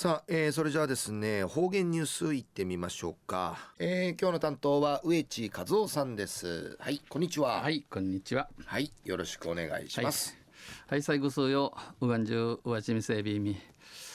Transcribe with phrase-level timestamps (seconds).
[0.00, 6.78] さあ、えー、それじゃあですね方言ニュースいってみましょうか、えー、今日の担当は植地和夫さんです。
[6.80, 7.60] はいこんにちは。
[7.60, 8.48] はいこんにちは。
[8.64, 10.38] はいよろしくお願いします。
[10.86, 13.58] はい、最後数ようがんじゅうわちみせびみ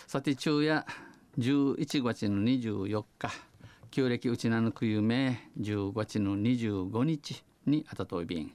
[0.08, 0.84] さて昼夜
[1.38, 3.30] 11月の24日。
[3.92, 8.52] 旧暦うちなのくゆめ10月の25日にあたといびん。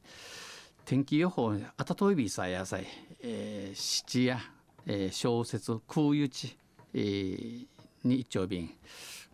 [0.85, 2.89] 天気予報あたといびさやさい、
[3.23, 4.41] えー、七夜、
[4.87, 6.59] えー、小説空輸地
[6.95, 7.67] えー、
[8.05, 8.71] に一丁便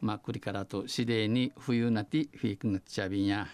[0.00, 3.46] まあ、これからと次第に冬なってフィークなっちゃ便や、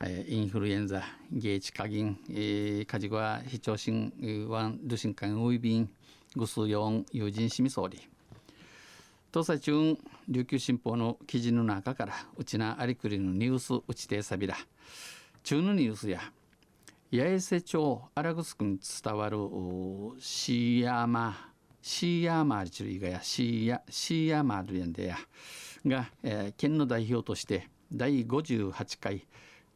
[0.00, 4.12] えー、インフルエンザゲーチ過銀、えー、カジゴは非常心
[4.48, 5.88] ワンドシンカンウイビン
[6.34, 8.00] グスヨン友人しみ総理
[9.32, 9.96] 東西中
[10.28, 14.56] 琉球新報の記事の中からうちなありくりのニュースうちてさびら
[15.44, 16.20] 中のニュースや
[17.12, 19.38] 八重瀬町荒城に伝わる
[20.18, 21.52] シーヤマ
[21.88, 25.16] シーヤーマールチルイガやシーヤシーヤーマールヤンデや。
[25.86, 29.24] が、えー、県の代表として第58回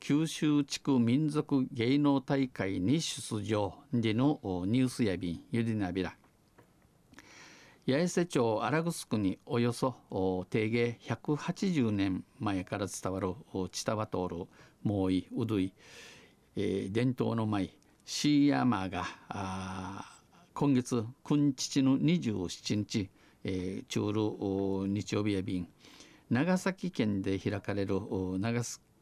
[0.01, 6.17] 九州地区民族芸能大会に出場でのニュースやびんゆりなびら。
[7.87, 9.95] 八重瀬町荒城におよそ
[10.51, 13.34] 定芸180年前から伝わる
[13.71, 14.49] チタワトール
[14.83, 15.73] モーイウドゥイ、
[16.56, 17.73] えー、伝統の舞
[18.05, 20.09] シーヤーマーが
[20.61, 23.08] 今月今日の27日、
[23.44, 25.66] えー、中路日曜日や便
[26.28, 27.98] 長崎県で開かれる
[28.39, 28.61] 長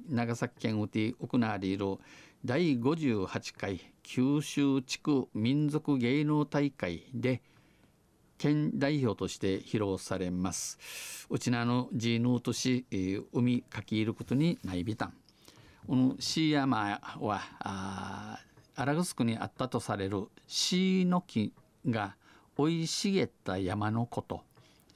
[0.09, 1.99] 長崎県うて行われる
[2.45, 7.43] 第58回九州地区民族芸能大会で
[8.39, 10.79] 県代表として披露されます。
[11.29, 15.15] うちなのジーヌート市、えー、海かきいることにないびたん。
[15.89, 18.39] このシーヤマはあ
[18.81, 21.53] 荒城にあったとされるシイの木
[21.87, 22.15] が
[22.57, 24.43] 生い茂った山のこと。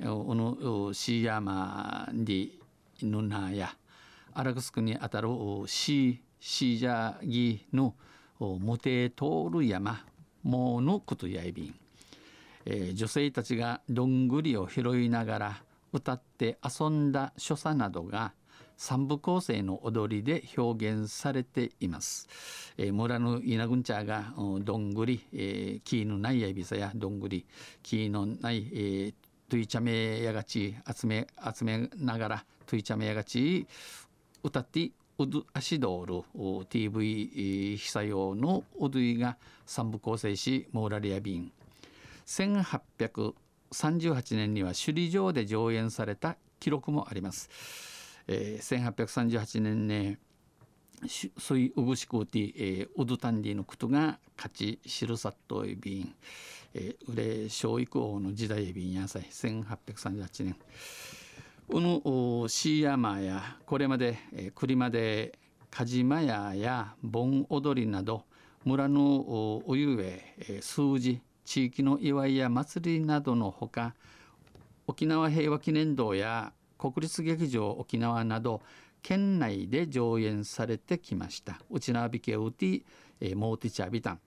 [0.01, 2.59] このシー山に
[3.03, 3.75] ぬなや。
[4.35, 5.29] 荒城にあたる
[5.67, 7.95] シーシージャギの
[8.39, 10.05] モテ通る山。
[10.43, 11.75] ものことやいびん、
[12.67, 15.63] えー、女性たちがどんぐりを拾いながら
[15.93, 18.33] 歌って遊んだ所作などが
[18.83, 22.29] 三部構成の踊りで表現されています。
[22.77, 27.47] えー、村の稲ぐんちゃがどんぐり、えー、木のないやびさやどんぐり
[27.85, 29.15] 木のない、えー、
[29.49, 33.69] トゥイチャメやがち集め集めながらトゥイチャメやがち
[34.43, 41.53] 歌ってウドアシドール TV 被災用のウドイが三部構成しモーラリアビン
[42.27, 48.02] 1838年には首里城で上演された記録もあります。
[48.29, 50.19] えー、1838年ね
[51.39, 56.15] そういううぐしくうて、えー、ウドタンディのことが勝ち知るさっといびん、
[56.75, 60.57] えー、売れ小育王の時代びんやさい1838年。
[61.69, 65.39] うぬシーヤマやこれまで、えー、栗まで
[65.71, 68.25] カジマヤや盆踊りなど
[68.65, 73.95] 村のお湯へ、えー、数字地域の祝いや祭りなどのほか
[74.87, 76.53] 沖縄平和記念堂や
[76.83, 78.61] 国立劇場沖縄など
[79.03, 81.61] 県内で上演されてきました。
[81.71, 82.83] うちなびけうて、
[83.21, 84.21] えモーティチャビタン。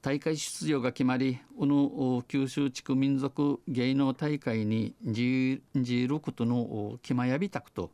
[0.00, 5.60] 大会出場が決まりうぬ九州地区民族芸能大会にじ
[6.08, 7.90] ることの決まやびたくと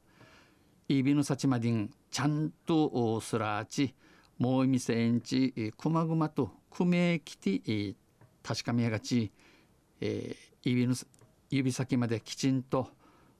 [0.89, 3.95] イビヌサチマディンちゃんとすらち
[4.39, 7.95] もうみせんちくまぐまとくめきて
[8.43, 9.33] 確かめやがち、
[10.01, 11.07] えー、
[11.51, 12.91] 指先まできちんと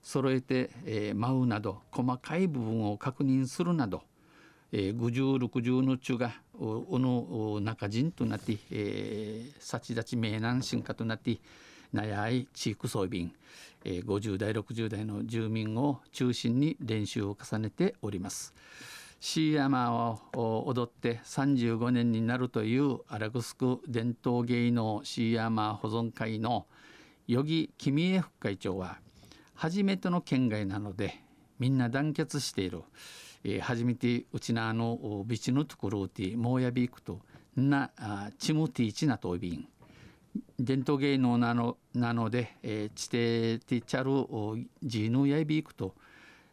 [0.03, 4.03] 揃えて、えー、舞うなど細かい部分を確認するなど、
[4.71, 11.39] えー、50、60の中がおの中人となって、えー、幸立ち名南進化となって
[11.93, 13.33] なやい地域装備員、
[13.85, 18.53] えー、50代60代の住民を中心に練習を重ねております。
[19.19, 20.19] シーヤマを
[20.67, 26.65] 踊って35年になるというアラグスク伝統芸能シーヤマ保存会の
[27.25, 28.97] 与木君江副会長は
[29.63, 31.21] 初めての県外なので
[31.57, 32.81] みんな団結している、
[33.45, 37.21] えー、初めてうちなあのビチのところてもうやびいくと
[37.55, 39.65] なあチムティーチなとびん。
[40.59, 45.95] 伝統芸能なのなので、えー、地底ティチャルジーヌやびいくと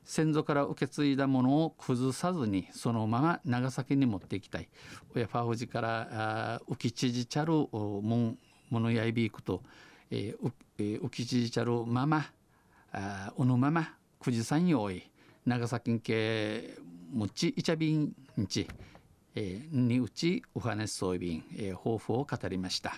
[0.05, 4.69] 先祖から受け継いだものを崩さずにそのまま長崎に持っていきたい。
[5.17, 9.65] 親ファウジから浮きちちゃるもんものやいびいくと、
[10.13, 12.31] えー、浮きちちゃるまま
[12.93, 15.03] あおのまま富士山用意
[15.47, 16.63] 長崎県
[17.13, 18.13] むちいちゃびん
[18.49, 18.69] ち、
[19.35, 22.95] えー、にうちお話そうびん、えー、抱負を語りました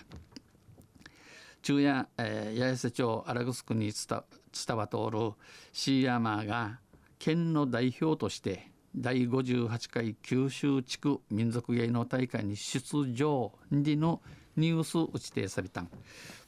[1.61, 5.31] 昼夜、えー、八重瀬町荒城に伝わ通る
[5.71, 6.79] シーヤマーが
[7.19, 14.21] 県の代表として第58回九州地区民族芸能大会に出場での
[14.55, 15.89] ニュース打ち定されたん。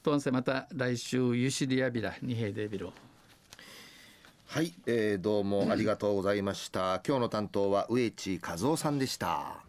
[0.03, 2.89] とんせまた来週ユシリアビラ二平デビル。
[4.47, 7.01] はい、えー、どうもありがとうございました。
[7.05, 9.64] 今日の担当は植地和夫さんでした。